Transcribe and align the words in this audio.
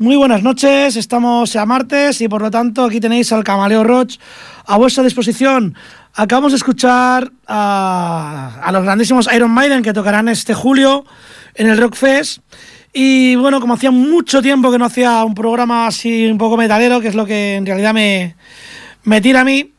Muy 0.00 0.16
buenas 0.16 0.42
noches, 0.42 0.96
estamos 0.96 1.54
a 1.56 1.66
martes 1.66 2.22
y 2.22 2.28
por 2.28 2.40
lo 2.40 2.50
tanto 2.50 2.84
aquí 2.84 3.00
tenéis 3.00 3.34
al 3.34 3.44
Camaleo 3.44 3.84
Roach 3.84 4.16
a 4.64 4.78
vuestra 4.78 5.04
disposición. 5.04 5.74
Acabamos 6.14 6.52
de 6.52 6.56
escuchar 6.56 7.30
a, 7.46 8.62
a 8.62 8.72
los 8.72 8.82
grandísimos 8.82 9.28
Iron 9.30 9.50
Maiden 9.50 9.82
que 9.82 9.92
tocarán 9.92 10.30
este 10.30 10.54
julio 10.54 11.04
en 11.54 11.68
el 11.68 11.76
Rock 11.76 11.96
Fest. 11.96 12.38
Y 12.94 13.36
bueno, 13.36 13.60
como 13.60 13.74
hacía 13.74 13.90
mucho 13.90 14.40
tiempo 14.40 14.72
que 14.72 14.78
no 14.78 14.86
hacía 14.86 15.22
un 15.22 15.34
programa 15.34 15.88
así 15.88 16.28
un 16.28 16.38
poco 16.38 16.56
metalero, 16.56 17.02
que 17.02 17.08
es 17.08 17.14
lo 17.14 17.26
que 17.26 17.56
en 17.56 17.66
realidad 17.66 17.92
me, 17.92 18.36
me 19.02 19.20
tira 19.20 19.42
a 19.42 19.44
mí. 19.44 19.70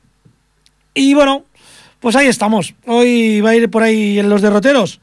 Y 0.94 1.16
bueno, 1.16 1.46
pues 2.00 2.16
ahí 2.16 2.28
estamos. 2.28 2.76
Hoy 2.86 3.42
va 3.42 3.50
a 3.50 3.56
ir 3.56 3.72
por 3.72 3.82
ahí 3.82 4.20
en 4.20 4.30
los 4.30 4.44
derroteros. 4.44 5.02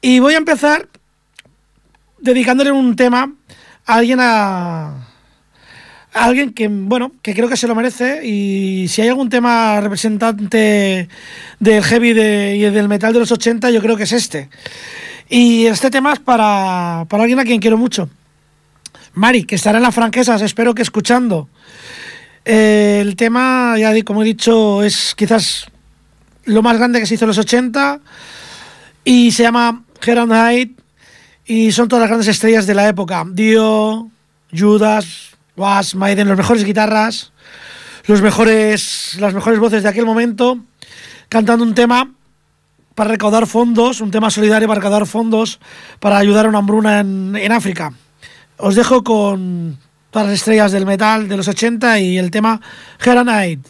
Y 0.00 0.20
voy 0.20 0.34
a 0.34 0.38
empezar 0.38 0.86
dedicándole 2.20 2.70
un 2.70 2.94
tema 2.94 3.32
alguien 3.86 4.18
a, 4.20 5.08
alguien 6.12 6.52
que, 6.52 6.68
bueno, 6.68 7.12
que 7.22 7.34
creo 7.34 7.48
que 7.48 7.56
se 7.56 7.66
lo 7.66 7.74
merece 7.74 8.26
y 8.26 8.88
si 8.88 9.02
hay 9.02 9.08
algún 9.08 9.28
tema 9.28 9.80
representante 9.80 11.08
del 11.58 11.84
heavy 11.84 12.12
de, 12.12 12.56
y 12.56 12.60
del 12.62 12.88
metal 12.88 13.12
de 13.12 13.20
los 13.20 13.32
80, 13.32 13.70
yo 13.70 13.80
creo 13.80 13.96
que 13.96 14.04
es 14.04 14.12
este. 14.12 14.48
Y 15.28 15.66
este 15.66 15.90
tema 15.90 16.12
es 16.12 16.18
para, 16.18 17.06
para 17.08 17.22
alguien 17.22 17.38
a 17.38 17.44
quien 17.44 17.60
quiero 17.60 17.76
mucho. 17.76 18.08
Mari, 19.14 19.44
que 19.44 19.56
estará 19.56 19.78
en 19.78 19.84
las 19.84 19.94
franquesas, 19.94 20.42
espero 20.42 20.74
que 20.74 20.82
escuchando. 20.82 21.48
Eh, 22.44 22.98
el 23.00 23.16
tema, 23.16 23.76
ya 23.78 23.92
como 24.04 24.22
he 24.22 24.24
dicho, 24.24 24.82
es 24.82 25.14
quizás 25.14 25.66
lo 26.44 26.62
más 26.62 26.78
grande 26.78 27.00
que 27.00 27.06
se 27.06 27.14
hizo 27.14 27.24
en 27.24 27.28
los 27.28 27.38
80 27.38 28.00
y 29.04 29.30
se 29.32 29.42
llama 29.42 29.84
Heron 30.04 30.32
y 31.50 31.72
son 31.72 31.88
todas 31.88 32.02
las 32.02 32.10
grandes 32.10 32.28
estrellas 32.28 32.64
de 32.64 32.74
la 32.74 32.86
época. 32.86 33.24
Dio, 33.28 34.08
Judas, 34.56 35.30
Was, 35.56 35.96
Maiden, 35.96 36.28
los 36.28 36.36
mejores 36.36 36.62
guitarras, 36.62 37.32
los 38.06 38.22
mejores, 38.22 39.16
las 39.18 39.34
mejores 39.34 39.58
voces 39.58 39.82
de 39.82 39.88
aquel 39.88 40.06
momento, 40.06 40.60
cantando 41.28 41.64
un 41.64 41.74
tema 41.74 42.08
para 42.94 43.10
recaudar 43.10 43.48
fondos, 43.48 44.00
un 44.00 44.12
tema 44.12 44.30
solidario 44.30 44.68
para 44.68 44.78
recaudar 44.78 45.06
fondos 45.06 45.58
para 45.98 46.18
ayudar 46.18 46.46
a 46.46 46.50
una 46.50 46.58
hambruna 46.58 47.00
en, 47.00 47.34
en 47.34 47.50
África. 47.50 47.92
Os 48.56 48.76
dejo 48.76 49.02
con 49.02 49.76
todas 50.12 50.28
las 50.28 50.36
estrellas 50.36 50.70
del 50.70 50.86
metal 50.86 51.28
de 51.28 51.36
los 51.36 51.48
80 51.48 51.98
y 51.98 52.16
el 52.16 52.30
tema 52.30 52.60
Heronite. 53.04 53.68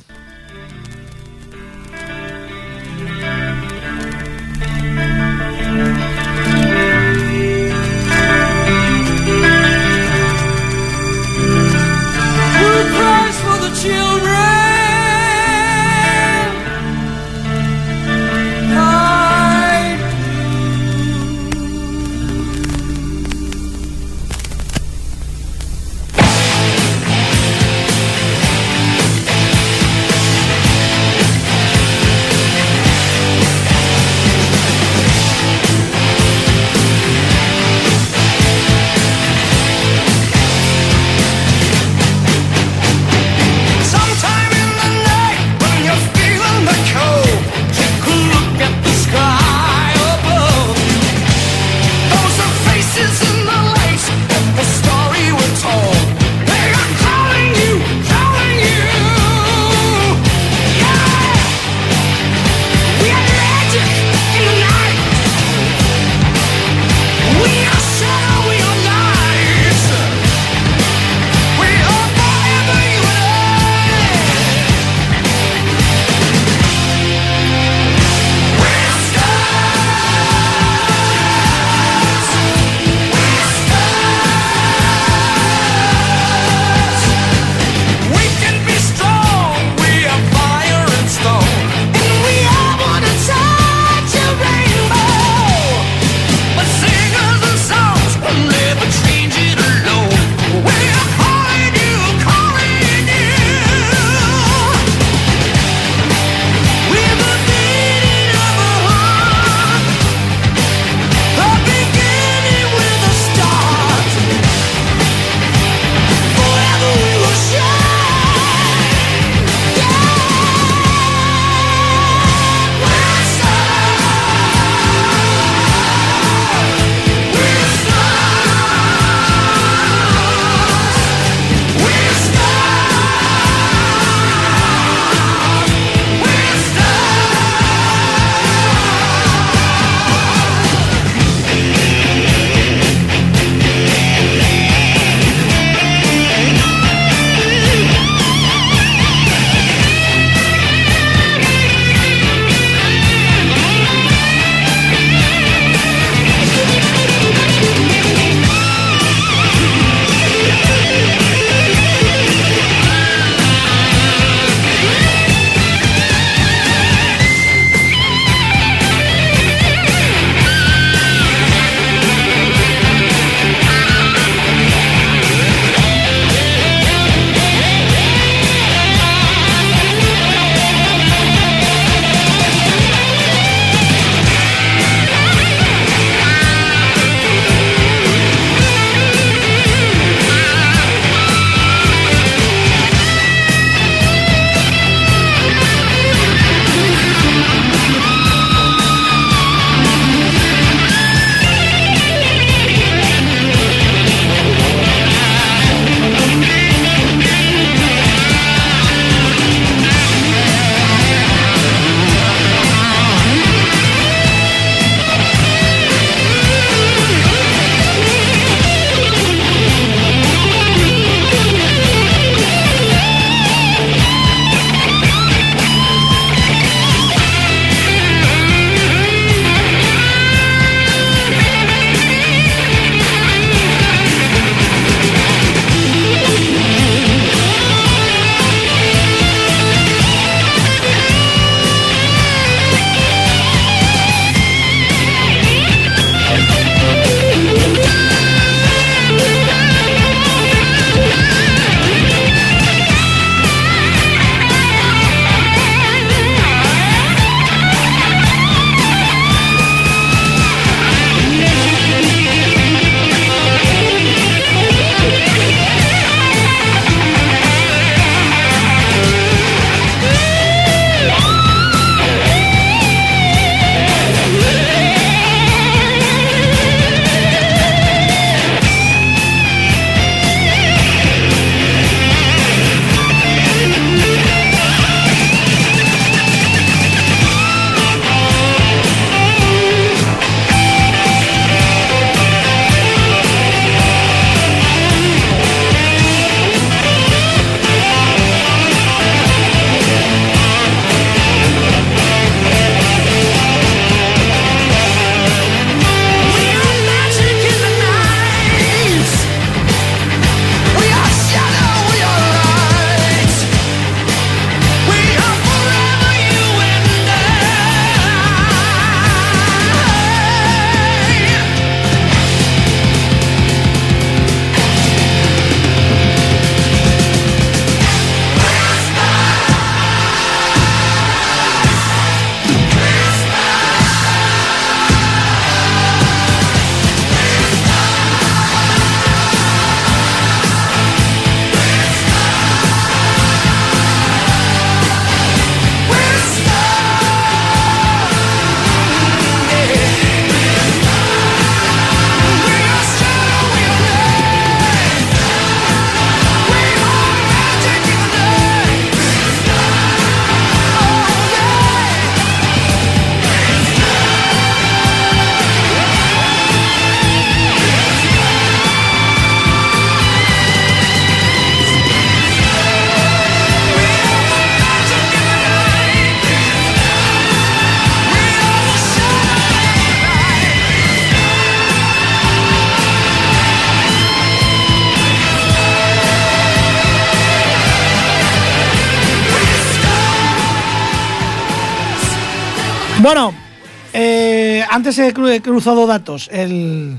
Antes 394.81 394.99
he 394.99 395.13
cru- 395.13 395.31
he 395.31 395.43
cruzado 395.43 395.87
datos. 395.87 396.29
El, 396.33 396.97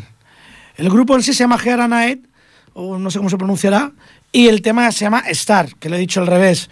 grupo 0.78 1.16
en 1.16 1.24
sí 1.24 1.34
se 1.34 1.40
llama 1.44 1.58
Geara 1.58 1.88
Night, 1.88 2.26
o 2.74 3.00
no 3.00 3.10
sé 3.10 3.18
cómo 3.18 3.30
se 3.30 3.38
pronunciará, 3.38 3.92
y 4.32 4.48
el 4.50 4.62
tema 4.62 4.92
se 4.92 5.06
llama 5.06 5.24
Star, 5.30 5.74
que 5.80 5.90
lo 5.90 5.96
he 5.96 6.00
dicho 6.00 6.22
al 6.22 6.28
revés. 6.28 6.70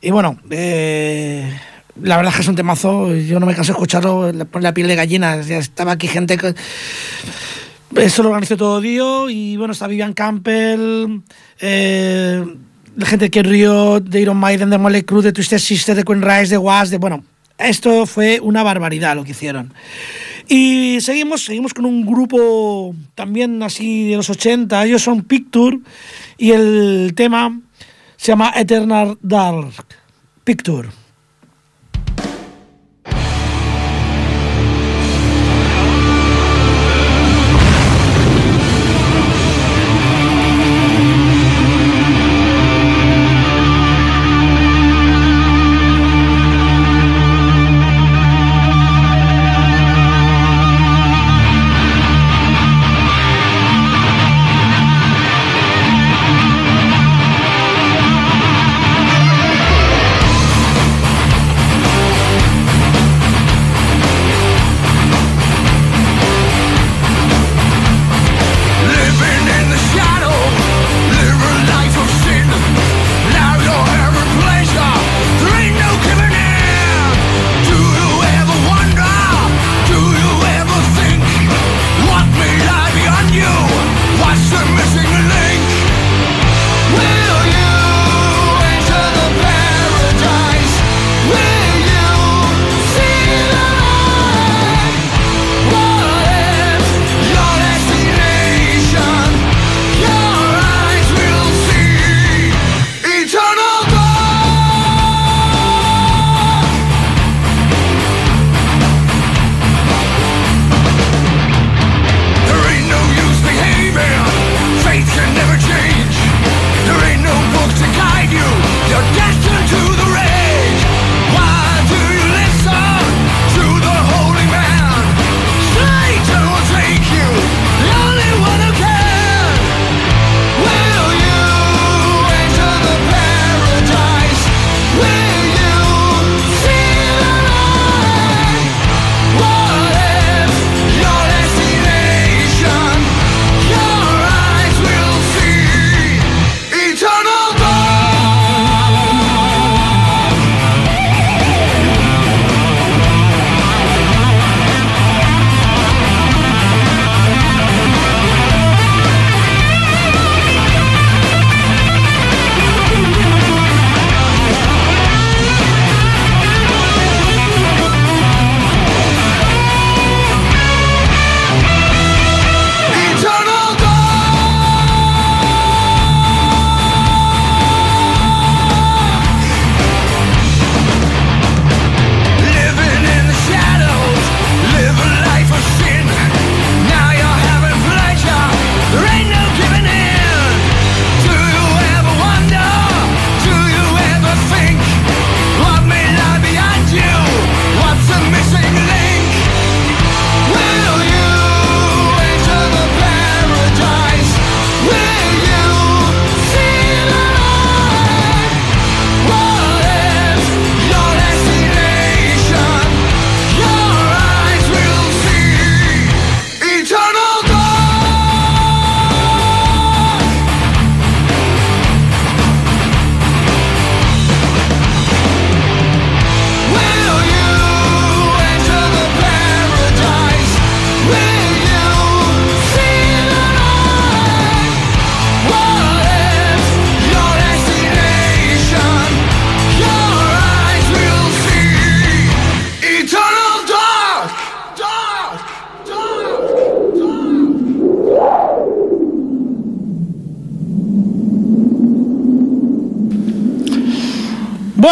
Y 0.00 0.12
bueno, 0.12 0.38
eh, 0.50 1.52
la 2.00 2.16
verdad 2.16 2.30
es 2.30 2.36
que 2.36 2.42
es 2.42 2.48
un 2.48 2.54
temazo, 2.54 3.12
yo 3.12 3.40
no 3.40 3.46
me 3.46 3.56
canso 3.56 3.72
de 3.72 3.76
escucharlo, 3.76 4.30
le 4.30 4.44
pone 4.44 4.62
la 4.62 4.72
piel 4.72 4.86
de 4.86 4.94
gallina. 4.94 5.34
Estaba 5.34 5.92
aquí 5.92 6.06
gente 6.06 6.38
que. 6.38 6.54
Eso 7.96 8.22
lo 8.22 8.28
organizó 8.30 8.56
todo 8.56 8.80
Dio, 8.80 9.28
y 9.28 9.56
bueno, 9.56 9.72
está 9.72 9.88
Vivian 9.88 10.14
Campbell, 10.14 11.22
eh, 11.60 12.42
la 12.96 13.06
gente 13.06 13.30
Kid 13.30 13.46
Riot, 13.46 14.00
de 14.00 14.20
Iron 14.20 14.36
Maiden, 14.36 14.70
de 14.70 14.78
Molly 14.78 15.02
Cruz, 15.02 15.24
de 15.24 15.32
Twisted 15.32 15.58
Sister, 15.58 15.96
de 15.96 16.04
Queen 16.04 16.22
Rise, 16.22 16.52
de 16.54 16.58
Was, 16.58 16.88
de 16.88 16.98
bueno, 16.98 17.24
esto 17.68 18.06
fue 18.06 18.40
una 18.40 18.62
barbaridad 18.62 19.16
lo 19.16 19.24
que 19.24 19.32
hicieron. 19.32 19.72
Y 20.48 20.98
seguimos, 21.00 21.44
seguimos 21.44 21.74
con 21.74 21.84
un 21.84 22.04
grupo 22.04 22.94
también 23.14 23.62
así 23.62 24.08
de 24.08 24.16
los 24.16 24.28
80, 24.28 24.84
ellos 24.84 25.02
son 25.02 25.22
Picture 25.22 25.78
y 26.38 26.50
el 26.50 27.12
tema 27.14 27.60
se 28.16 28.32
llama 28.32 28.52
Eternal 28.56 29.18
Dark. 29.22 29.86
Picture. 30.44 31.01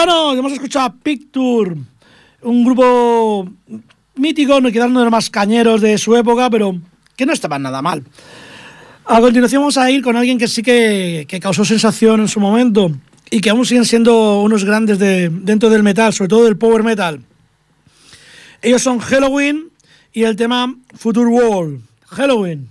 Bueno, 0.02 0.32
hemos 0.32 0.52
escuchado 0.52 0.86
a 0.86 0.94
Picture, 0.94 1.76
un 2.40 2.64
grupo 2.64 3.46
mítico, 4.14 4.58
no 4.58 4.72
quedando 4.72 4.98
de 4.98 5.04
los 5.04 5.12
más 5.12 5.28
cañeros 5.28 5.82
de 5.82 5.98
su 5.98 6.16
época, 6.16 6.48
pero 6.48 6.74
que 7.14 7.26
no 7.26 7.34
estaban 7.34 7.60
nada 7.60 7.82
mal. 7.82 8.02
A 9.04 9.20
continuación 9.20 9.60
vamos 9.60 9.76
a 9.76 9.90
ir 9.90 10.00
con 10.00 10.16
alguien 10.16 10.38
que 10.38 10.48
sí 10.48 10.62
que, 10.62 11.26
que 11.28 11.38
causó 11.38 11.66
sensación 11.66 12.20
en 12.20 12.28
su 12.28 12.40
momento 12.40 12.90
y 13.30 13.42
que 13.42 13.50
aún 13.50 13.66
siguen 13.66 13.84
siendo 13.84 14.40
unos 14.40 14.64
grandes 14.64 14.98
de, 14.98 15.28
dentro 15.28 15.68
del 15.68 15.82
metal, 15.82 16.14
sobre 16.14 16.28
todo 16.28 16.44
del 16.44 16.56
power 16.56 16.82
metal. 16.82 17.20
Ellos 18.62 18.80
son 18.80 19.00
Halloween 19.00 19.68
y 20.14 20.22
el 20.22 20.34
tema 20.34 20.76
Future 20.94 21.28
World. 21.28 21.82
Halloween. 22.06 22.70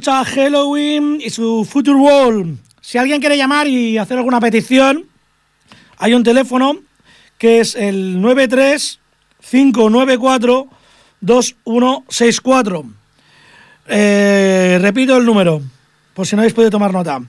escuchado 0.00 0.24
Halloween 0.24 1.20
y 1.22 1.28
su 1.28 1.68
Future 1.70 1.98
World. 1.98 2.56
Si 2.80 2.96
alguien 2.96 3.20
quiere 3.20 3.36
llamar 3.36 3.68
y 3.68 3.98
hacer 3.98 4.16
alguna 4.16 4.40
petición, 4.40 5.04
hay 5.98 6.14
un 6.14 6.22
teléfono 6.22 6.78
que 7.36 7.60
es 7.60 7.74
el 7.74 8.18
93 8.18 8.98
594 9.50 10.68
2164. 11.20 12.84
repito 13.86 15.18
el 15.18 15.26
número, 15.26 15.60
por 16.14 16.26
si 16.26 16.34
no 16.34 16.40
habéis 16.40 16.54
podido 16.54 16.70
tomar 16.70 16.94
nota. 16.94 17.20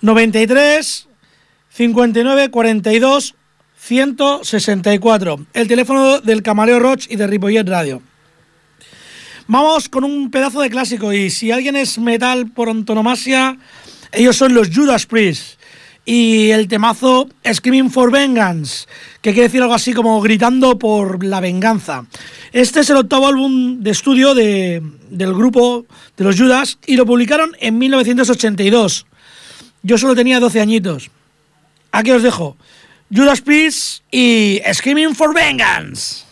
93 0.00 1.06
59 1.68 2.50
42 2.50 3.36
164. 3.78 5.46
El 5.52 5.68
teléfono 5.68 6.20
del 6.20 6.42
Camareo 6.42 6.80
Roach 6.80 7.06
y 7.08 7.14
de 7.14 7.28
Ripollet 7.28 7.68
Radio. 7.68 8.02
Vamos 9.52 9.88
con 9.88 10.04
un 10.04 10.30
pedazo 10.30 10.60
de 10.60 10.70
clásico 10.70 11.12
y 11.12 11.28
si 11.28 11.50
alguien 11.50 11.74
es 11.74 11.98
metal 11.98 12.52
por 12.52 12.68
antonomasia, 12.68 13.58
ellos 14.12 14.36
son 14.36 14.54
los 14.54 14.70
Judas 14.72 15.06
Priest. 15.06 15.58
Y 16.04 16.50
el 16.50 16.68
temazo 16.68 17.28
Screaming 17.52 17.90
for 17.90 18.12
Vengeance, 18.12 18.86
que 19.20 19.32
quiere 19.32 19.48
decir 19.48 19.60
algo 19.60 19.74
así 19.74 19.92
como 19.92 20.20
gritando 20.20 20.78
por 20.78 21.24
la 21.24 21.40
venganza. 21.40 22.06
Este 22.52 22.78
es 22.78 22.90
el 22.90 22.98
octavo 22.98 23.26
álbum 23.26 23.80
de 23.80 23.90
estudio 23.90 24.36
de, 24.36 24.84
del 25.10 25.34
grupo 25.34 25.84
de 26.16 26.22
los 26.22 26.38
Judas 26.38 26.78
y 26.86 26.94
lo 26.94 27.04
publicaron 27.04 27.50
en 27.58 27.76
1982. 27.76 29.04
Yo 29.82 29.98
solo 29.98 30.14
tenía 30.14 30.38
12 30.38 30.60
añitos. 30.60 31.10
Aquí 31.90 32.12
os 32.12 32.22
dejo. 32.22 32.56
Judas 33.12 33.40
Priest 33.40 34.04
y 34.12 34.60
Screaming 34.72 35.16
for 35.16 35.34
Vengeance. 35.34 36.29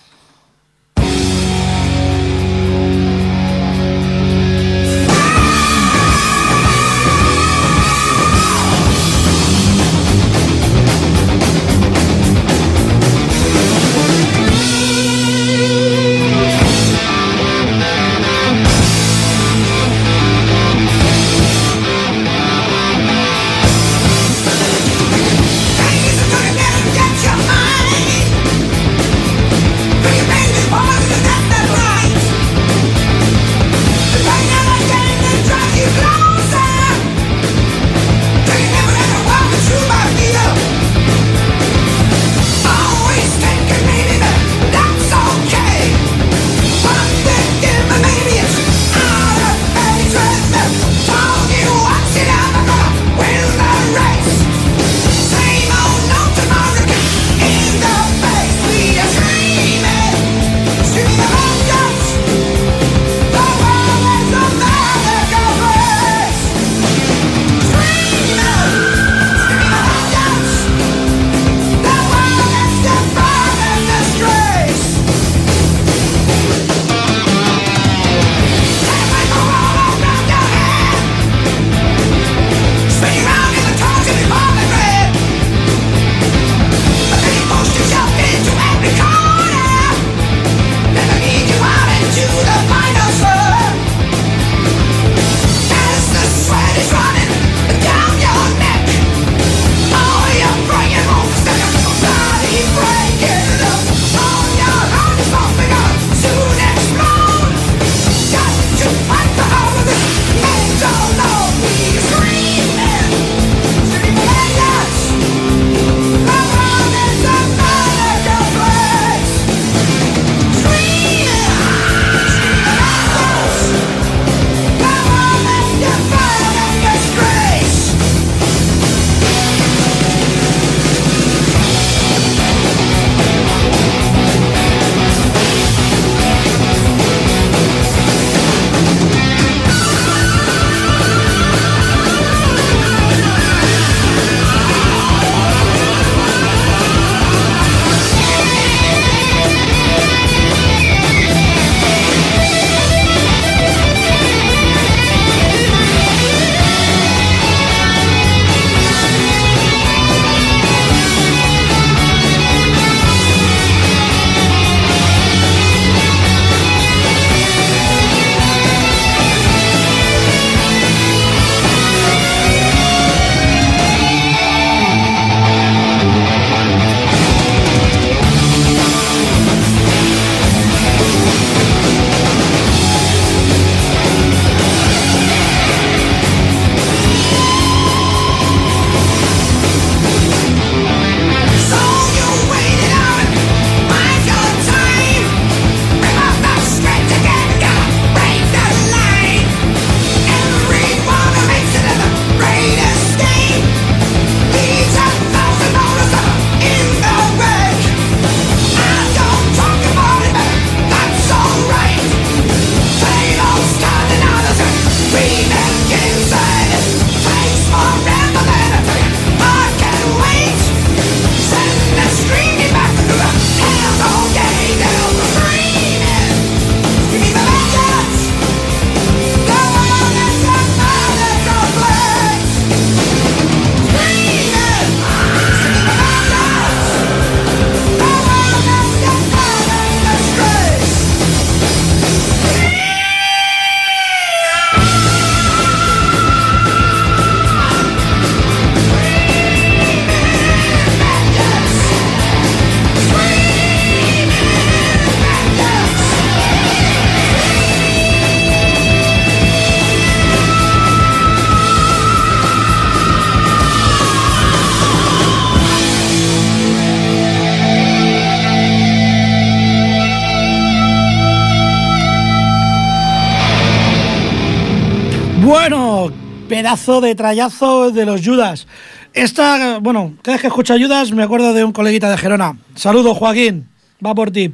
Bueno, 275.48 276.12
pedazo 276.46 277.00
de 277.00 277.14
trayazo 277.14 277.90
de 277.90 278.04
los 278.04 278.20
Judas. 278.20 278.66
Esta, 279.14 279.78
bueno, 279.78 280.12
cada 280.20 280.34
vez 280.34 280.42
que 280.42 280.48
escucho 280.48 280.74
Judas 280.78 281.10
me 281.12 281.22
acuerdo 281.22 281.54
de 281.54 281.64
un 281.64 281.72
coleguita 281.72 282.10
de 282.10 282.18
Gerona. 282.18 282.58
Saludos, 282.74 283.16
Joaquín. 283.16 283.66
Va 284.04 284.14
por 284.14 284.30
ti. 284.30 284.52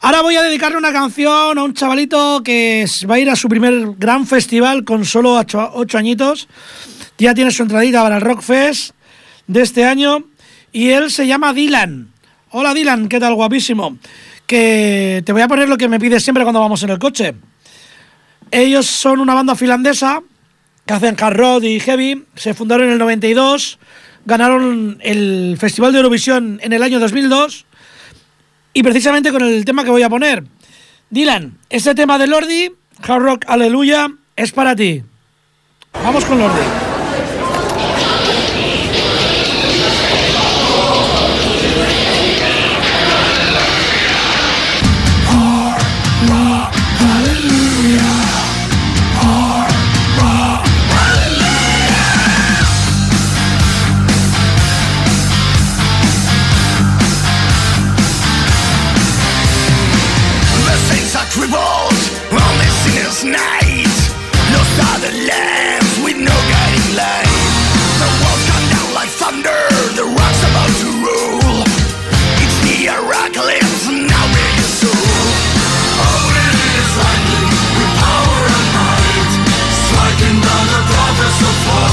Ahora 0.00 0.22
voy 0.22 0.36
a 0.36 0.42
dedicarle 0.42 0.78
una 0.78 0.94
canción 0.94 1.58
a 1.58 1.62
un 1.62 1.74
chavalito 1.74 2.42
que 2.42 2.86
va 3.08 3.16
a 3.16 3.18
ir 3.18 3.28
a 3.28 3.36
su 3.36 3.50
primer 3.50 3.96
gran 3.98 4.26
festival 4.26 4.82
con 4.84 5.04
solo 5.04 5.34
ocho, 5.34 5.98
añitos. 5.98 6.48
Ya 7.18 7.34
tiene 7.34 7.50
su 7.50 7.62
entradita 7.62 8.02
para 8.02 8.16
el 8.16 8.22
Rock 8.22 8.40
Fest 8.40 8.92
de 9.46 9.60
este 9.60 9.84
año. 9.84 10.24
Y 10.72 10.88
él 10.88 11.10
se 11.10 11.26
llama 11.26 11.52
Dylan. 11.52 12.08
Hola 12.52 12.72
Dylan, 12.72 13.10
¿qué 13.10 13.20
tal? 13.20 13.34
Guapísimo. 13.34 13.98
Que 14.46 15.22
te 15.26 15.32
voy 15.34 15.42
a 15.42 15.48
poner 15.48 15.68
lo 15.68 15.76
que 15.76 15.86
me 15.86 16.00
pides 16.00 16.24
siempre 16.24 16.44
cuando 16.44 16.60
vamos 16.60 16.82
en 16.82 16.88
el 16.88 16.98
coche. 16.98 17.34
Ellos 18.50 18.86
son 18.86 19.20
una 19.20 19.34
banda 19.34 19.54
finlandesa 19.54 20.22
que 20.86 20.94
hacen 20.94 21.16
hard 21.20 21.36
rock 21.36 21.64
y 21.64 21.80
heavy. 21.80 22.24
Se 22.34 22.54
fundaron 22.54 22.86
en 22.86 22.92
el 22.92 22.98
92, 22.98 23.78
ganaron 24.24 24.98
el 25.02 25.56
Festival 25.58 25.92
de 25.92 25.98
Eurovisión 25.98 26.58
en 26.62 26.72
el 26.72 26.82
año 26.82 26.98
2002 26.98 27.66
y 28.72 28.82
precisamente 28.82 29.30
con 29.32 29.42
el 29.42 29.64
tema 29.64 29.84
que 29.84 29.90
voy 29.90 30.02
a 30.02 30.08
poner. 30.08 30.44
Dylan, 31.10 31.58
este 31.70 31.94
tema 31.94 32.18
de 32.18 32.26
Lordi, 32.26 32.70
Hard 33.06 33.22
Rock 33.22 33.44
Aleluya, 33.48 34.08
es 34.36 34.52
para 34.52 34.76
ti. 34.76 35.02
Vamos 35.92 36.24
con 36.24 36.38
Lordi. 36.38 36.87
last 63.18 63.24
night. 63.24 63.90
Lost 64.52 64.78
are 64.78 64.98
the 65.00 65.12
lamps 65.26 65.98
with 66.04 66.16
no 66.16 66.36
guiding 66.50 66.96
light. 66.96 67.30
The 67.98 68.08
walls 68.22 68.44
come 68.46 68.66
down 68.70 68.94
like 68.94 69.08
thunder 69.08 69.62
The 69.96 70.04
rock's 70.04 70.42
about 70.46 70.72
to 70.82 70.88
roll. 71.02 71.64
It's 72.42 72.58
the 72.62 72.86
Heracles 72.86 73.82
Now 73.90 74.24
we're 74.32 74.54
your 74.54 74.70
soul. 74.80 75.06
Holding 75.98 76.58
is 76.78 76.92
lightning 77.02 77.50
With 77.74 77.92
power 77.98 78.40
and 78.54 78.68
might 78.76 79.32
Striking 79.82 80.38
down 80.38 80.64
the 80.74 80.80
prophets 80.86 81.40
of 81.42 81.56
war. 81.66 81.87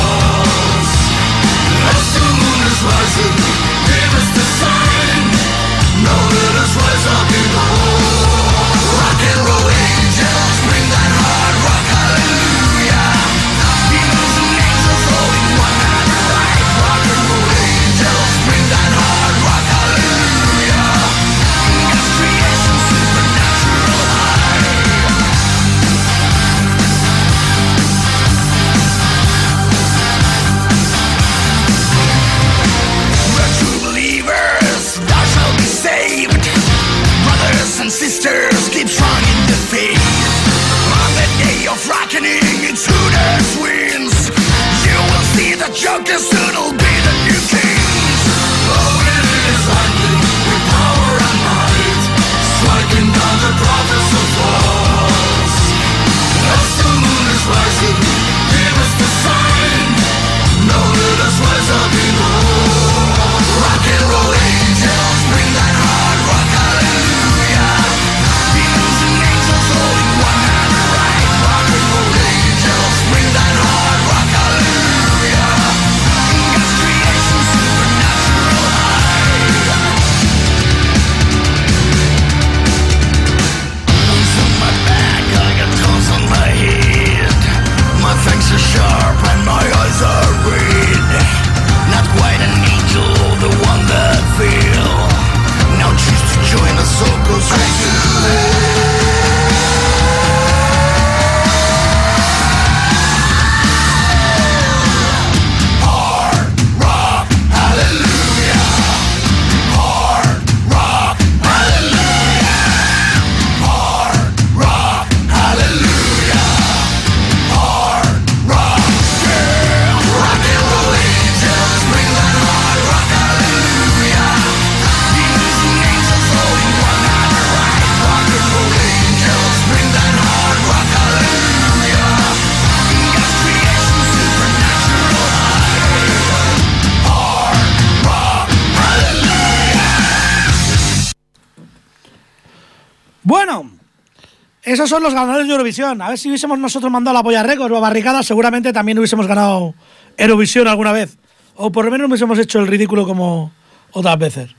Esos 144.76 144.90
son 144.90 145.04
los 145.04 145.14
ganadores 145.14 145.48
de 145.48 145.54
Eurovisión. 145.54 146.02
A 146.02 146.10
ver 146.10 146.18
si 146.18 146.28
hubiésemos 146.28 146.60
nosotros 146.60 146.92
mandado 146.92 147.14
la 147.14 147.24
polla 147.24 147.44
récord 147.44 147.72
o 147.72 147.78
a 147.78 147.80
barricada, 147.80 148.22
seguramente 148.24 148.74
también 148.74 149.00
hubiésemos 149.00 149.26
ganado 149.26 149.74
Eurovisión 150.18 150.68
alguna 150.68 150.92
vez. 150.92 151.18
O 151.56 151.72
por 151.72 151.86
lo 151.86 151.92
menos 151.92 152.10
hubiésemos 152.10 152.38
hecho 152.40 152.60
el 152.60 152.68
ridículo 152.68 153.08
como 153.08 153.54
otras 153.94 154.20
veces. 154.20 154.50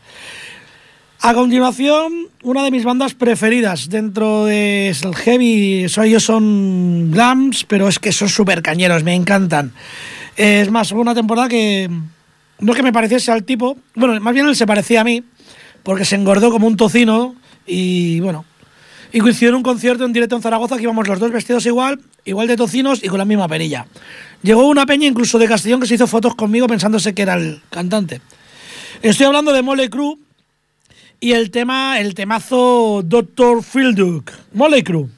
A 1.20 1.34
continuación, 1.34 2.28
una 2.42 2.62
de 2.62 2.70
mis 2.70 2.82
bandas 2.82 3.12
preferidas 3.12 3.90
dentro 3.90 4.46
de 4.46 4.88
el 4.88 5.14
heavy, 5.14 5.84
ellos 5.84 6.24
son 6.24 7.10
glams, 7.10 7.64
pero 7.64 7.86
es 7.86 7.98
que 7.98 8.10
son 8.10 8.30
súper 8.30 8.62
cañeros, 8.62 9.04
me 9.04 9.14
encantan. 9.14 9.74
Es 10.34 10.70
más, 10.70 10.92
hubo 10.92 11.02
una 11.02 11.14
temporada 11.14 11.46
que 11.46 11.90
no 12.60 12.72
que 12.72 12.82
me 12.82 12.90
pareciese 12.94 13.32
al 13.32 13.44
tipo, 13.44 13.76
bueno, 13.94 14.18
más 14.22 14.32
bien 14.32 14.46
él 14.46 14.56
se 14.56 14.66
parecía 14.66 15.02
a 15.02 15.04
mí, 15.04 15.22
porque 15.82 16.06
se 16.06 16.14
engordó 16.14 16.50
como 16.50 16.66
un 16.66 16.78
tocino 16.78 17.34
y 17.66 18.20
bueno, 18.20 18.46
y 19.16 19.20
coincidió 19.20 19.56
un 19.56 19.62
concierto 19.62 20.04
en 20.04 20.12
directo 20.12 20.36
en 20.36 20.42
Zaragoza 20.42 20.76
que 20.76 20.82
íbamos 20.82 21.08
los 21.08 21.18
dos 21.18 21.32
vestidos 21.32 21.64
igual, 21.64 21.98
igual 22.26 22.48
de 22.48 22.54
tocinos 22.54 23.02
y 23.02 23.08
con 23.08 23.16
la 23.16 23.24
misma 23.24 23.48
perilla. 23.48 23.86
Llegó 24.42 24.68
una 24.68 24.84
peña 24.84 25.06
incluso 25.06 25.38
de 25.38 25.48
Castellón 25.48 25.80
que 25.80 25.86
se 25.86 25.94
hizo 25.94 26.06
fotos 26.06 26.34
conmigo 26.34 26.66
pensándose 26.66 27.14
que 27.14 27.22
era 27.22 27.32
el 27.32 27.62
cantante. 27.70 28.20
Estoy 29.00 29.24
hablando 29.24 29.54
de 29.54 29.62
Mole 29.62 29.88
Crew 29.88 30.18
y 31.18 31.32
el 31.32 31.50
tema, 31.50 31.98
el 31.98 32.12
temazo 32.12 33.00
Dr. 33.02 33.62
Fielduk. 33.62 34.32
Mole 34.52 34.84
Crew. 34.84 35.08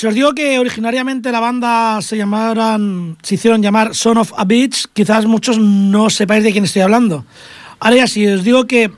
Si 0.00 0.06
os 0.06 0.14
digo 0.14 0.32
que 0.32 0.58
originariamente 0.58 1.30
la 1.30 1.40
banda 1.40 2.00
se 2.00 2.16
llamaran, 2.16 3.18
se 3.22 3.34
hicieron 3.34 3.60
llamar 3.60 3.94
Son 3.94 4.16
of 4.16 4.32
a 4.34 4.46
Beach, 4.46 4.86
quizás 4.94 5.26
muchos 5.26 5.58
no 5.58 6.08
sepáis 6.08 6.42
de 6.42 6.52
quién 6.52 6.64
estoy 6.64 6.80
hablando. 6.80 7.26
Ahora 7.80 7.96
ya, 7.96 8.06
si 8.06 8.26
os 8.26 8.42
digo 8.42 8.66
que 8.66 8.90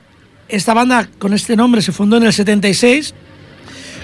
esta 0.47 0.73
banda 0.73 1.09
con 1.19 1.33
este 1.33 1.57
nombre 1.57 1.81
se 1.81 1.91
fundó 1.91 2.15
en 2.15 2.23
el 2.23 2.31
76, 2.31 3.13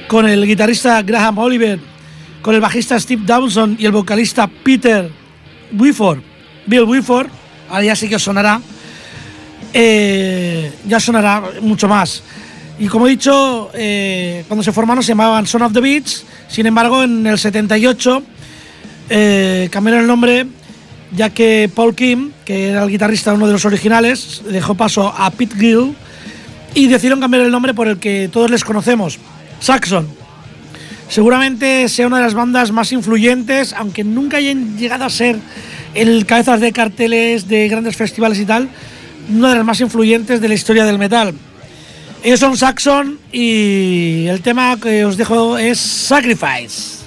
con 0.09 0.27
el 0.27 0.45
guitarrista 0.45 1.01
Graham 1.01 1.37
Oliver, 1.37 1.79
con 2.41 2.53
el 2.53 2.59
bajista 2.59 2.99
Steve 2.99 3.23
Dawson 3.25 3.77
y 3.79 3.85
el 3.85 3.93
vocalista 3.93 4.47
Peter 4.47 5.09
Whifford, 5.71 6.19
Bill 6.65 6.83
Whifford, 6.83 7.29
ahora 7.69 7.83
ya 7.85 7.95
sí 7.95 8.09
que 8.09 8.17
os 8.17 8.23
sonará, 8.23 8.59
eh, 9.71 10.73
ya 10.85 10.99
sonará 10.99 11.43
mucho 11.61 11.87
más. 11.87 12.23
Y 12.79 12.87
como 12.87 13.07
he 13.07 13.09
dicho, 13.09 13.69
eh, 13.73 14.45
cuando 14.47 14.63
se 14.63 14.71
formaron 14.71 15.03
se 15.03 15.09
llamaban 15.09 15.45
Son 15.45 15.61
of 15.61 15.73
the 15.73 15.81
Beats, 15.81 16.25
sin 16.47 16.65
embargo 16.65 17.03
en 17.03 17.27
el 17.27 17.37
78 17.37 18.23
eh, 19.09 19.67
cambiaron 19.69 20.01
el 20.01 20.07
nombre 20.07 20.47
ya 21.11 21.29
que 21.31 21.69
Paul 21.73 21.95
Kim, 21.95 22.31
que 22.45 22.69
era 22.69 22.83
el 22.83 22.89
guitarrista, 22.89 23.33
uno 23.33 23.47
de 23.47 23.53
los 23.53 23.65
originales, 23.65 24.43
dejó 24.49 24.75
paso 24.75 25.13
a 25.15 25.29
Pete 25.31 25.55
Gill 25.57 25.95
y 26.73 26.87
decidieron 26.87 27.19
cambiar 27.19 27.43
el 27.43 27.51
nombre 27.51 27.73
por 27.73 27.87
el 27.87 27.97
que 27.97 28.29
todos 28.31 28.49
les 28.49 28.63
conocemos, 28.63 29.19
Saxon. 29.59 30.07
Seguramente 31.09 31.89
sea 31.89 32.07
una 32.07 32.17
de 32.17 32.23
las 32.23 32.35
bandas 32.35 32.71
más 32.71 32.91
influyentes, 32.91 33.73
aunque 33.73 34.03
nunca 34.03 34.37
hayan 34.37 34.77
llegado 34.77 35.03
a 35.03 35.09
ser 35.09 35.37
el 35.95 36.25
cabezas 36.27 36.61
de 36.61 36.71
carteles 36.71 37.47
de 37.47 37.67
grandes 37.67 37.97
festivales 37.97 38.39
y 38.39 38.45
tal, 38.45 38.69
una 39.33 39.49
de 39.49 39.55
las 39.55 39.65
más 39.65 39.81
influyentes 39.81 40.39
de 40.39 40.47
la 40.47 40.53
historia 40.53 40.85
del 40.85 40.99
metal. 40.99 41.33
Ellos 42.21 42.39
son 42.41 42.57
Saxon 42.57 43.17
y 43.31 44.27
el 44.27 44.41
tema 44.41 44.77
que 44.81 45.05
os 45.05 45.15
dejo 45.15 45.57
es 45.57 45.79
Sacrifice. 45.79 46.69
Sacrifice. 46.69 46.98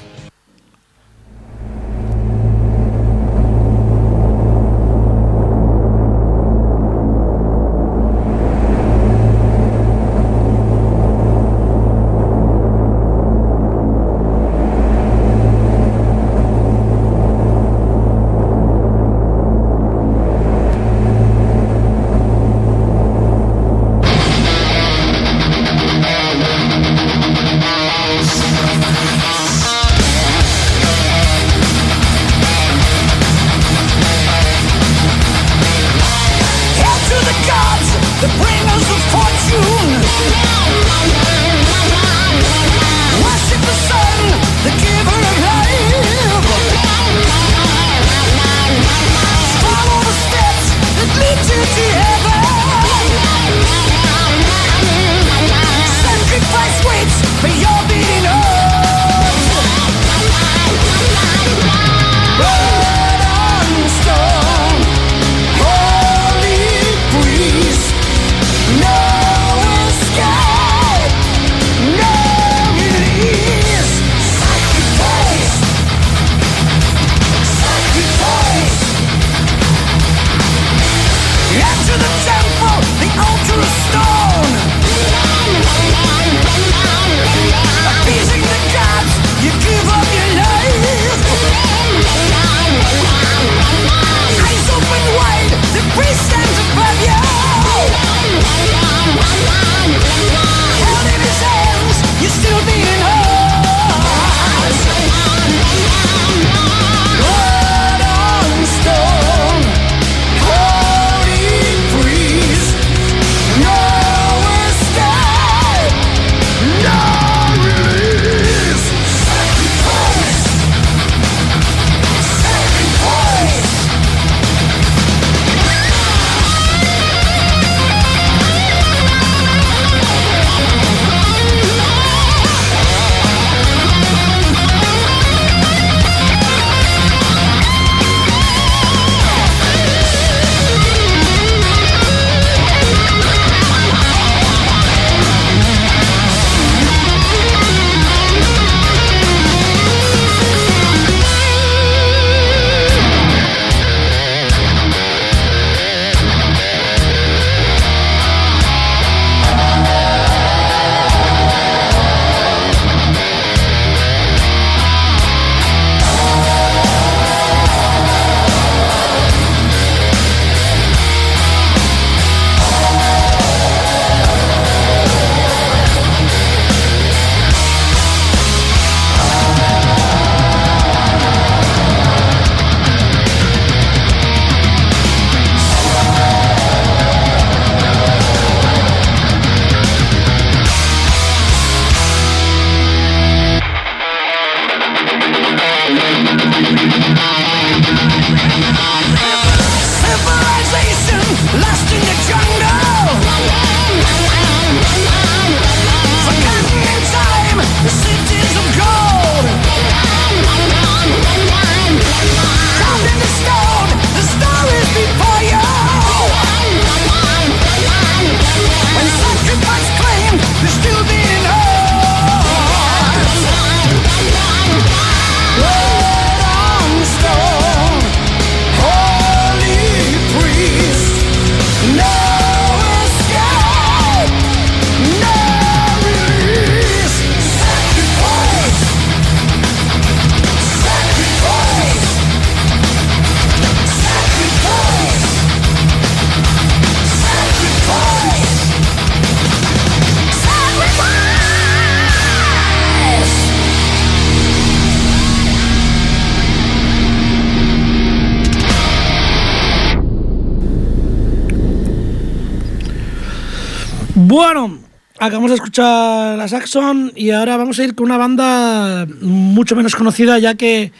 Acabamos 265.26 265.52
de 265.52 265.54
escuchar 265.54 266.40
a 266.40 266.48
Saxon 266.48 267.12
y 267.14 267.30
ahora 267.30 267.56
vamos 267.56 267.78
a 267.78 267.84
ir 267.84 267.94
con 267.94 268.06
una 268.06 268.16
banda 268.16 269.06
mucho 269.20 269.76
menos 269.76 269.94
conocida 269.94 270.38
ya 270.38 270.54
que 270.54 270.90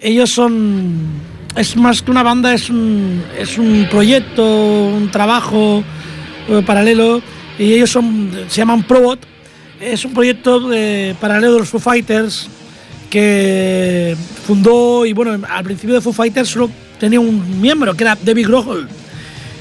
ellos 0.00 0.30
son... 0.30 1.36
Es 1.56 1.76
más 1.76 2.02
que 2.02 2.10
una 2.10 2.22
banda, 2.22 2.52
es 2.52 2.68
un, 2.68 3.22
es 3.38 3.56
un 3.56 3.86
proyecto, 3.90 4.44
un 4.88 5.10
trabajo 5.10 5.82
eh, 6.48 6.62
paralelo 6.66 7.22
y 7.58 7.72
ellos 7.72 7.90
son, 7.90 8.30
se 8.48 8.58
llaman 8.58 8.82
Probot. 8.82 9.20
Es 9.80 10.04
un 10.04 10.12
proyecto 10.12 10.70
paralelo 11.18 11.54
de 11.54 11.58
los 11.60 11.68
Foo 11.68 11.80
Fighters 11.80 12.48
que 13.08 14.16
fundó 14.46 15.06
y 15.06 15.14
bueno, 15.14 15.46
al 15.48 15.64
principio 15.64 15.94
de 15.94 16.02
Foo 16.02 16.12
Fighters 16.12 16.48
solo 16.48 16.70
tenía 16.98 17.20
un 17.20 17.60
miembro 17.60 17.94
que 17.94 18.04
era 18.04 18.18
David 18.22 18.48
Grohl 18.48 18.88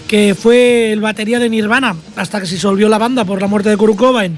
que 0.07 0.35
fue 0.35 0.91
el 0.91 1.01
batería 1.01 1.39
de 1.39 1.49
Nirvana 1.49 1.95
hasta 2.15 2.39
que 2.39 2.47
se 2.47 2.55
disolvió 2.55 2.89
la 2.89 2.97
banda 2.97 3.25
por 3.25 3.41
la 3.41 3.47
muerte 3.47 3.69
de 3.69 3.77
Kurt 3.77 3.95
Cobain. 3.95 4.37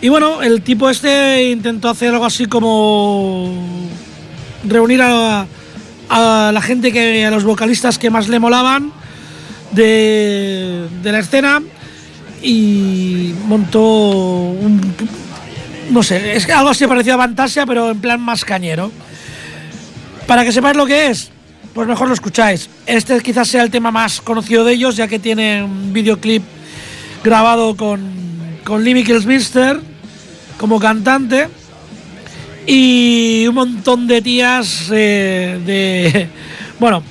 Y 0.00 0.08
bueno, 0.08 0.42
el 0.42 0.62
tipo 0.62 0.88
este 0.88 1.50
intentó 1.50 1.88
hacer 1.88 2.12
algo 2.12 2.24
así 2.24 2.46
como 2.46 3.52
reunir 4.64 5.02
a, 5.02 5.46
la 6.08 6.62
gente 6.62 6.92
que 6.92 7.26
a 7.26 7.30
los 7.30 7.44
vocalistas 7.44 7.98
que 7.98 8.10
más 8.10 8.28
le 8.28 8.38
molaban 8.38 8.92
de, 9.72 10.86
de 11.02 11.12
la 11.12 11.18
escena 11.18 11.62
y 12.42 13.34
montó 13.46 13.80
un 13.80 14.80
no 15.90 16.02
sé, 16.02 16.36
es 16.36 16.48
algo 16.50 16.70
así 16.70 16.86
parecido 16.86 17.14
a 17.14 17.18
Fantasia, 17.18 17.66
pero 17.66 17.90
en 17.90 18.00
plan 18.00 18.20
más 18.20 18.44
cañero. 18.44 18.92
Para 20.26 20.44
que 20.44 20.52
sepáis 20.52 20.76
lo 20.76 20.86
que 20.86 21.06
es, 21.06 21.30
pues 21.78 21.86
mejor 21.86 22.08
lo 22.08 22.14
escucháis. 22.14 22.68
Este 22.86 23.20
quizás 23.20 23.46
sea 23.46 23.62
el 23.62 23.70
tema 23.70 23.92
más 23.92 24.20
conocido 24.20 24.64
de 24.64 24.72
ellos, 24.72 24.96
ya 24.96 25.06
que 25.06 25.20
tiene 25.20 25.62
un 25.62 25.92
videoclip 25.92 26.42
grabado 27.22 27.76
con, 27.76 28.02
con 28.64 28.82
Mister 28.82 29.80
como 30.58 30.80
cantante 30.80 31.46
y 32.66 33.46
un 33.46 33.54
montón 33.54 34.08
de 34.08 34.20
tías 34.20 34.88
eh, 34.90 35.60
de. 35.64 36.28
Bueno, 36.80 37.04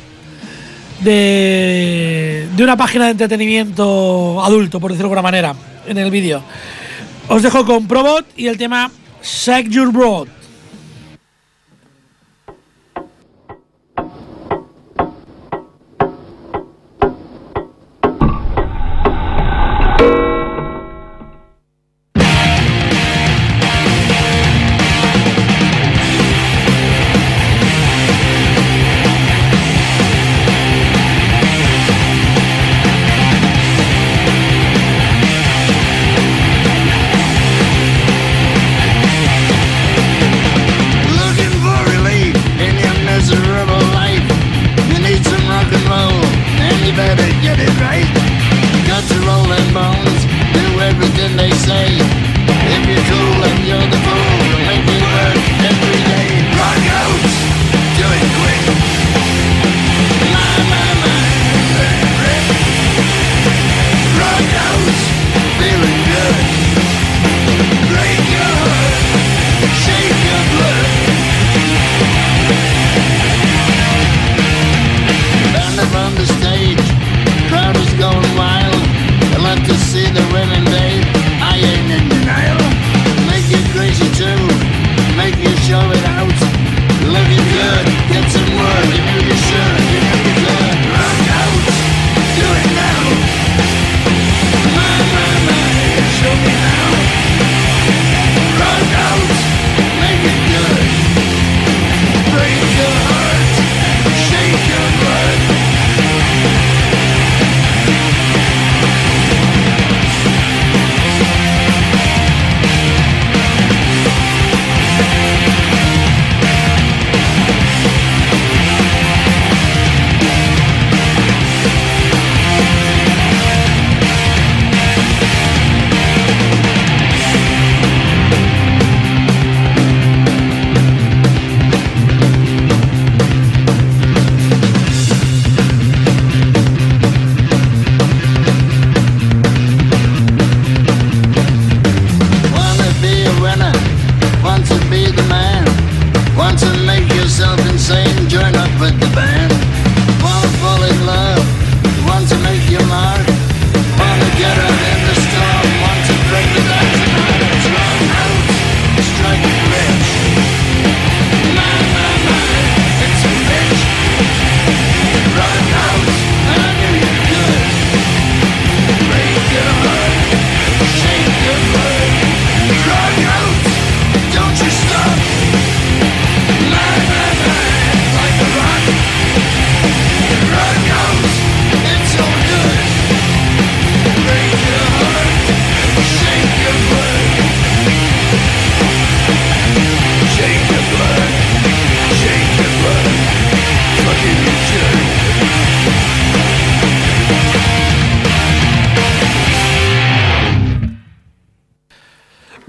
de, 1.00 2.50
de 2.54 2.64
una 2.64 2.76
página 2.76 3.06
de 3.06 3.12
entretenimiento 3.12 4.44
adulto, 4.44 4.82
por 4.82 4.92
decirlo 4.92 5.08
de 5.08 5.16
alguna 5.16 5.22
manera, 5.22 5.56
en 5.88 5.98
el 5.98 6.12
vídeo. 6.12 6.44
Os 7.30 7.42
dejo 7.42 7.66
con 7.66 7.88
Probot 7.88 8.26
y 8.36 8.48
el 8.48 8.58
tema 8.58 8.92
Shake 9.24 9.70
Your 9.70 9.94
Broad. 9.94 10.28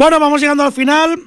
Bueno, 0.08 0.20
vamos 0.20 0.40
llegando 0.40 0.62
al 0.62 0.72
final. 0.72 1.20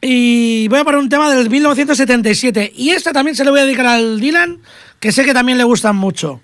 Y 0.00 0.66
voy 0.66 0.80
a 0.80 0.84
poner 0.84 0.98
un 0.98 1.08
tema 1.08 1.32
del 1.32 1.48
1977. 1.48 2.72
Y 2.74 2.90
este 2.90 3.12
también 3.12 3.36
se 3.36 3.44
le 3.44 3.52
voy 3.52 3.60
a 3.60 3.64
dedicar 3.64 3.86
al 3.86 4.18
Dylan, 4.18 4.58
que 4.98 5.12
sé 5.12 5.24
que 5.24 5.32
también 5.32 5.56
le 5.56 5.62
gustan 5.62 5.94
mucho. 5.94 6.40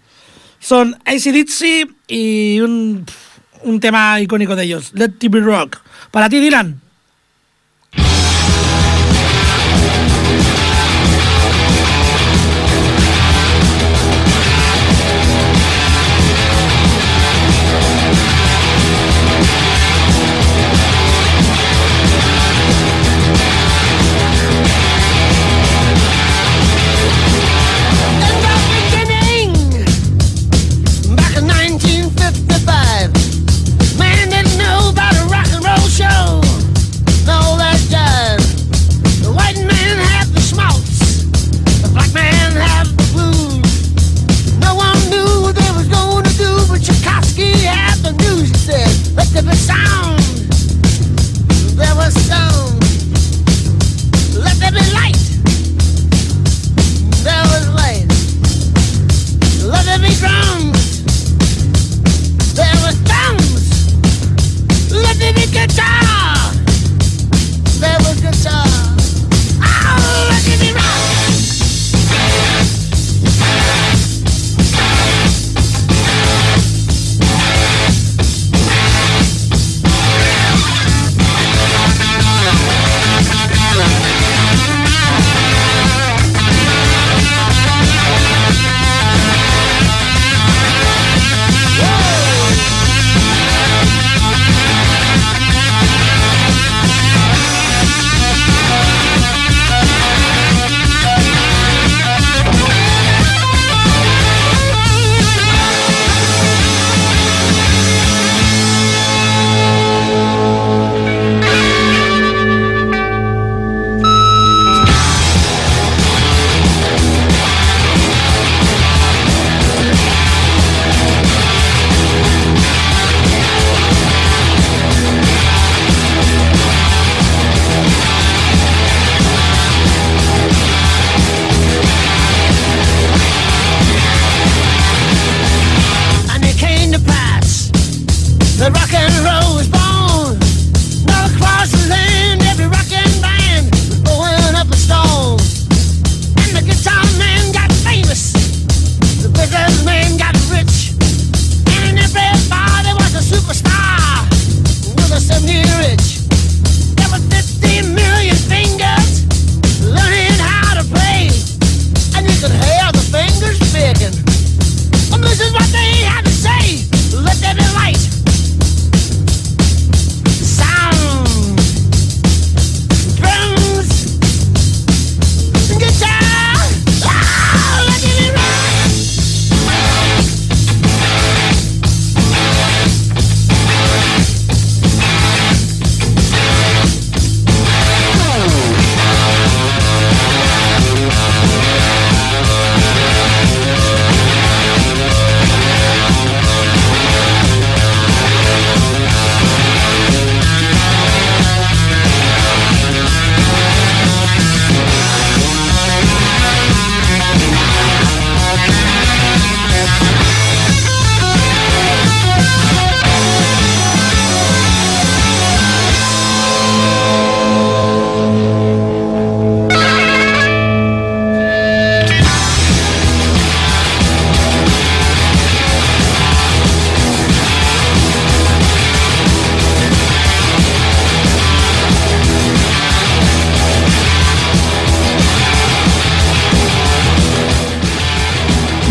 Son 0.60 0.96
ACDC 1.04 1.90
y 2.06 2.60
un, 2.60 3.04
un 3.64 3.80
tema 3.80 4.20
icónico 4.20 4.54
de 4.54 4.62
ellos, 4.62 4.92
Let 4.94 5.14
Be 5.28 5.40
Rock. 5.40 5.78
Para 6.12 6.28
ti, 6.28 6.38
Dylan. 6.38 6.80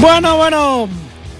Bueno, 0.09 0.37
bueno, 0.37 0.89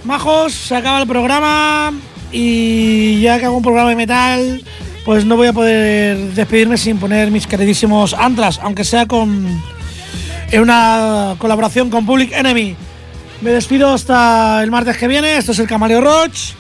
majos, 0.04 0.54
se 0.54 0.76
acaba 0.76 1.00
el 1.02 1.08
programa 1.08 1.94
y 2.34 3.22
ya 3.22 3.40
que 3.40 3.46
hago 3.46 3.56
un 3.56 3.64
programa 3.64 3.92
de 3.92 3.96
metal, 3.96 4.62
pues 5.06 5.24
no 5.24 5.38
voy 5.38 5.48
a 5.48 5.54
poder 5.54 6.18
despedirme 6.34 6.78
sin 6.78 7.00
poner 7.00 7.32
mis 7.32 7.48
queridísimos 7.48 8.14
antras, 8.14 8.60
aunque 8.62 8.84
sea 8.84 9.06
con 9.06 9.64
una 10.54 11.36
colaboración 11.38 11.90
con 11.90 12.06
Public 12.06 12.34
Enemy. 12.34 12.76
Me 13.40 13.52
despido 13.52 13.94
hasta 13.94 14.62
el 14.62 14.70
martes 14.70 14.98
que 14.98 15.08
viene. 15.08 15.38
Esto 15.38 15.54
es 15.54 15.60
el 15.60 15.68
Camaleo 15.68 16.02
Roach 16.02 16.52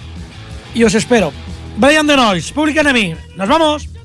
y 0.73 0.85
os 0.85 0.95
espero. 0.95 1.33
Brian 1.75 2.07
The 2.07 2.15
Noise, 2.15 2.53
Public 2.53 2.77
Enemy. 2.77 3.15
¡Nos 3.35 3.49
vamos! 3.49 3.96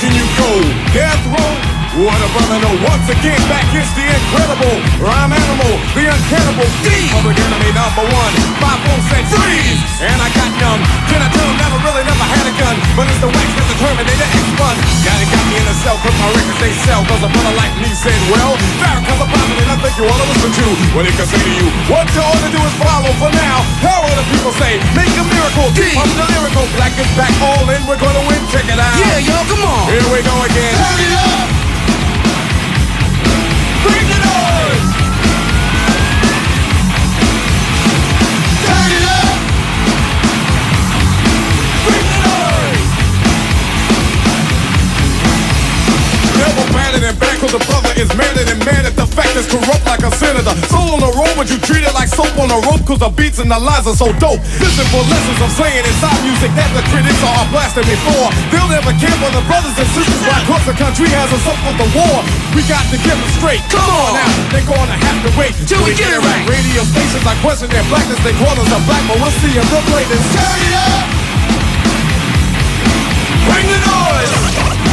Can 0.00 0.14
you 0.14 0.26
go? 0.38 0.62
Death 0.92 1.26
row? 1.26 1.67
What 1.98 2.14
a 2.14 2.30
brother 2.30 2.62
know. 2.62 2.78
Once 2.86 3.10
again, 3.10 3.42
back 3.50 3.66
is 3.74 3.90
the 3.98 4.06
incredible 4.06 4.70
rhyme 5.02 5.34
animal, 5.34 5.82
the 5.98 6.06
uncannibal 6.06 6.70
D. 6.86 7.10
Public 7.10 7.34
enemy 7.34 7.74
number 7.74 8.06
one. 8.06 8.32
Five 8.62 8.78
four 8.86 9.02
said 9.10 9.26
freeze, 9.26 9.82
and 10.06 10.14
I 10.22 10.30
got 10.30 10.46
numb. 10.62 10.78
Can 11.10 11.18
I 11.18 11.26
tell 11.34 11.42
him 11.42 11.58
never 11.58 11.74
really 11.82 12.06
never 12.06 12.22
had 12.22 12.46
a 12.46 12.54
gun, 12.54 12.78
but 12.94 13.10
it's 13.10 13.18
the 13.18 13.26
wax 13.26 13.50
that 13.50 13.66
the 13.66 13.76
Terminator 13.82 14.30
X1. 14.30 14.74
Got 14.78 15.18
it, 15.18 15.26
got 15.26 15.42
me 15.50 15.58
in 15.58 15.66
a 15.66 15.74
cell, 15.82 15.98
cause 15.98 16.14
my 16.22 16.30
records 16.38 16.60
they 16.62 16.70
sell. 16.86 17.02
Cause 17.02 17.18
a 17.18 17.30
brother 17.34 17.54
like 17.58 17.74
me 17.82 17.90
said, 17.90 18.14
well, 18.30 18.54
Farrakhan's 18.78 19.18
a 19.18 19.26
prophet, 19.26 19.58
and 19.58 19.70
I 19.74 19.76
think 19.82 19.94
you 19.98 20.06
wanna 20.06 20.26
listen 20.30 20.54
to 20.54 20.66
what 20.94 21.02
he 21.02 21.10
can 21.18 21.26
say 21.26 21.42
to 21.42 21.50
you. 21.50 21.66
What 21.90 22.06
you 22.14 22.22
ought 22.22 22.42
to 22.46 22.50
do 22.54 22.62
is 22.62 22.74
follow 22.78 23.10
for 23.18 23.30
now. 23.34 23.66
How 23.82 24.06
will 24.06 24.14
the 24.14 24.26
people 24.30 24.54
say? 24.54 24.78
Make 24.94 25.10
a 25.18 25.26
miracle. 25.26 25.66
D. 25.74 25.82
I'm 25.98 26.06
the 26.14 26.30
lyrical. 26.30 26.62
Black 26.78 26.94
is 26.94 27.10
back, 27.18 27.34
all 27.42 27.66
in. 27.74 27.82
We're 27.90 27.98
gonna 27.98 28.22
win. 28.30 28.38
Check 28.54 28.70
it 28.70 28.78
out. 28.78 28.94
Yeah, 29.02 29.34
yo, 29.34 29.34
come 29.50 29.66
on. 29.66 29.90
Here 29.90 30.06
we 30.14 30.22
go 30.22 30.34
again. 30.46 30.78
Turn 30.78 31.02
it 31.02 31.14
up! 31.26 31.57
Batted 46.88 47.04
and 47.04 47.20
back 47.20 47.36
cause 47.36 47.52
the 47.52 47.60
brother 47.68 47.92
is 48.00 48.08
madder 48.16 48.48
than 48.48 48.64
mad 48.64 48.88
at 48.88 48.96
the 48.96 49.04
fact 49.04 49.36
that's 49.36 49.44
corrupt 49.44 49.84
like 49.84 50.00
a 50.00 50.08
senator. 50.16 50.56
Soul 50.72 50.96
on 50.96 51.04
the 51.04 51.12
road, 51.12 51.36
but 51.36 51.52
you 51.52 51.60
treat 51.60 51.84
it 51.84 51.92
like 51.92 52.08
soap 52.08 52.32
on 52.40 52.48
a 52.48 52.56
rope 52.64 52.80
cause 52.88 53.04
the 53.04 53.12
beats 53.12 53.36
and 53.44 53.52
the 53.52 53.60
lines 53.60 53.84
are 53.84 53.92
so 53.92 54.08
dope. 54.16 54.40
Listen 54.56 54.88
for 54.88 55.04
lessons 55.04 55.36
I'm 55.36 55.52
saying 55.52 55.84
inside 55.84 56.16
music 56.24 56.48
that 56.56 56.72
the 56.72 56.80
critics 56.88 57.20
are 57.20 57.44
blasting 57.52 57.84
before. 57.84 58.32
They'll 58.48 58.72
never 58.72 58.96
care 58.96 59.12
for 59.20 59.28
the 59.36 59.44
brothers 59.44 59.76
and 59.76 59.84
sisters 59.92 60.16
why 60.24 60.40
across 60.40 60.64
the 60.64 60.72
country 60.80 61.12
has 61.12 61.28
us 61.28 61.44
up 61.44 61.60
for 61.60 61.76
the 61.76 61.88
war. 61.92 62.24
We 62.56 62.64
got 62.64 62.80
to 62.88 62.96
get 63.04 63.20
them 63.20 63.32
straight. 63.36 63.60
Come 63.68 63.84
on 63.84 64.16
now, 64.16 64.32
they're 64.48 64.64
gonna 64.64 64.96
have 64.96 65.18
to 65.28 65.30
wait 65.36 65.52
Till 65.68 65.84
we 65.84 65.92
get 65.92 66.08
it 66.08 66.24
right. 66.24 66.40
Radio 66.48 66.88
stations 66.88 67.20
are 67.28 67.36
question 67.44 67.68
their 67.68 67.84
blackness, 67.92 68.16
they 68.24 68.32
call 68.40 68.56
us 68.56 68.70
a 68.72 68.80
black, 68.88 69.04
but 69.04 69.20
we'll 69.20 69.36
see 69.44 69.52
them 69.52 69.68
look 69.76 69.84
latest. 69.92 70.24
Turn 70.32 70.56
it 70.56 70.72
up! 70.72 71.04
Bring 73.44 73.66
the 73.76 73.76
noise! 73.76 74.87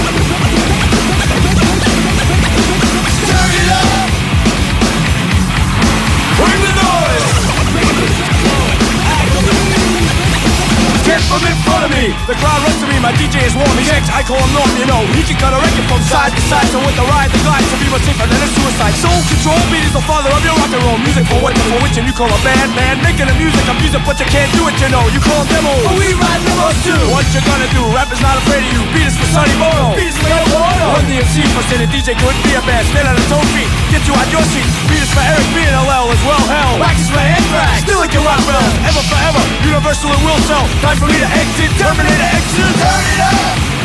Get 11.06 11.22
from 11.30 11.46
in 11.46 11.54
front 11.62 11.86
of 11.86 11.94
me. 11.94 12.18
The 12.26 12.34
crowd 12.42 12.66
runs 12.66 12.82
to 12.82 12.90
me. 12.90 12.98
My 12.98 13.14
DJ 13.14 13.46
is 13.46 13.54
warm. 13.54 13.70
He's 13.78 13.94
X. 13.94 14.10
I 14.10 14.26
call 14.26 14.42
him 14.42 14.50
Norm. 14.58 14.66
You 14.74 14.90
know 14.90 15.06
he 15.14 15.22
can 15.22 15.38
cut 15.38 15.54
a 15.54 15.60
record 15.62 15.86
from 15.86 16.02
side 16.02 16.34
to 16.34 16.42
side. 16.50 16.66
So 16.74 16.82
with 16.82 16.98
the 16.98 17.06
ride, 17.06 17.30
the 17.30 17.38
glide, 17.46 17.62
to 17.62 17.78
be 17.78 17.86
much 17.94 18.02
safer 18.10 18.26
than 18.26 18.42
a 18.42 18.50
suicide. 18.50 18.98
Soul 18.98 19.14
control 19.30 19.62
beat 19.70 19.86
is 19.86 19.94
the 19.94 20.02
father 20.10 20.34
of 20.34 20.42
your 20.42 20.58
rock 20.58 20.74
and 20.74 20.82
roll 20.82 20.98
music. 20.98 21.30
For 21.30 21.38
what 21.46 21.54
for 21.70 21.78
which, 21.86 21.94
and 22.02 22.10
you 22.10 22.16
call 22.18 22.26
a 22.26 22.42
bad 22.42 22.74
man 22.74 23.06
making 23.06 23.30
the 23.30 23.38
music. 23.38 23.62
I'm 23.70 23.78
music, 23.78 24.02
but 24.02 24.18
you 24.18 24.26
can't 24.34 24.50
do 24.58 24.66
it. 24.66 24.74
You 24.82 24.90
know 24.90 25.06
you 25.14 25.22
call 25.22 25.46
demos. 25.46 25.86
But 25.86 25.94
we 25.94 26.10
ride 26.18 26.42
demos 26.42 26.78
too. 26.82 26.98
What 27.14 27.30
you 27.30 27.42
gonna 27.46 27.70
do? 27.70 27.86
Rap 27.94 28.10
is 28.10 28.22
not 28.26 28.42
afraid 28.42 28.66
of 28.66 28.72
you. 28.74 28.82
Beat 28.98 29.06
is 29.06 29.14
for 29.14 29.30
Sonny 29.30 29.54
Bono. 29.62 29.94
Beat 29.94 30.10
is 30.10 30.18
for 30.18 30.26
Yo 30.26 30.42
Bono. 30.58 30.86
One 30.90 31.06
DMC 31.06 31.46
for 31.54 31.62
a 31.70 31.86
DJ 31.86 32.18
couldn't 32.18 32.42
be 32.42 32.58
a 32.58 32.66
bad. 32.66 32.82
Stand 32.90 33.06
on 33.06 33.14
his 33.14 33.30
own 33.30 33.46
feet. 33.54 33.70
Get 33.94 34.02
you 34.10 34.14
out 34.18 34.26
your 34.34 34.42
seat. 34.50 34.66
Beat 34.90 35.06
is 35.06 35.12
for 35.14 35.22
Eric 35.22 35.46
B 35.54 35.62
and 35.70 35.78
LL 35.86 36.10
as 36.10 36.22
well. 36.26 36.42
Hell. 36.50 36.82
Wax 36.82 36.98
is 36.98 37.14
for 37.14 37.22
Anthrax. 37.22 37.86
Still 37.86 38.02
like 38.02 38.10
your 38.10 38.26
rock 38.26 38.42
bell. 38.50 38.58
Ever 38.90 39.06
forever. 39.06 39.42
Universal 39.70 40.10
and 40.10 40.24
will 40.26 40.42
sell. 40.50 40.66
Time 40.96 41.10
for 41.10 41.14
me 41.14 41.20
to 41.20 41.28
exit. 41.28 41.72
Terminator 41.78 42.24
exit. 42.24 42.74
Turn 42.80 43.04
it 43.12 43.20
up. 43.20 43.85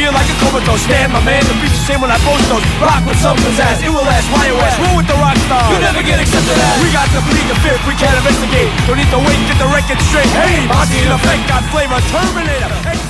Feel 0.00 0.12
like 0.16 0.28
a 0.32 0.36
comatose. 0.40 0.80
Stand 0.88 1.12
my 1.12 1.20
man, 1.20 1.44
the 1.44 1.52
beats 1.60 1.76
the 1.76 1.84
same 1.92 2.00
when 2.00 2.08
I 2.08 2.16
post 2.24 2.48
those. 2.48 2.64
Rock 2.80 3.04
with 3.04 3.20
some 3.20 3.36
pizzazz, 3.36 3.84
it 3.84 3.92
will 3.92 4.06
last, 4.08 4.24
why 4.32 4.48
west 4.56 4.80
Roll 4.80 4.96
with 4.96 5.08
the 5.12 5.18
rock 5.20 5.36
star, 5.44 5.68
you 5.68 5.80
never 5.84 6.00
get 6.00 6.16
accepted 6.16 6.56
as. 6.56 6.80
We 6.80 6.88
got 6.88 7.12
to 7.12 7.20
plead 7.28 7.46
the 7.52 7.58
fifth, 7.60 7.84
we 7.84 7.92
can't 8.00 8.16
investigate. 8.16 8.72
Don't 8.88 8.96
need 8.96 9.12
to 9.12 9.20
wait, 9.20 9.36
get 9.44 9.60
the 9.60 9.68
record 9.68 10.00
straight. 10.08 10.32
Hey, 10.32 10.64
Monty 10.64 11.04
in 11.04 11.12
effect, 11.12 11.44
got 11.52 11.62
flavor, 11.68 12.00
Terminator 12.08 13.09